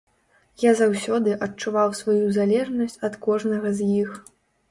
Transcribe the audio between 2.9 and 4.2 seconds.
ад кожнага з іх.